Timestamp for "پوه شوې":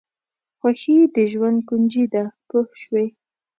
2.47-3.05